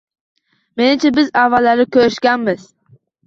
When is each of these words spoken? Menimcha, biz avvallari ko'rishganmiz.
Menimcha, 0.81 1.11
biz 1.17 1.29
avvallari 1.43 1.87
ko'rishganmiz. 1.99 2.65